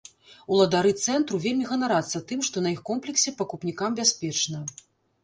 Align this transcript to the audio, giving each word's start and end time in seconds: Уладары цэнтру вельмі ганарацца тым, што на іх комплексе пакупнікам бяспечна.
Уладары 0.53 0.93
цэнтру 1.03 1.39
вельмі 1.43 1.67
ганарацца 1.71 2.21
тым, 2.31 2.39
што 2.47 2.63
на 2.67 2.71
іх 2.77 2.81
комплексе 2.91 3.35
пакупнікам 3.43 3.99
бяспечна. 4.01 4.65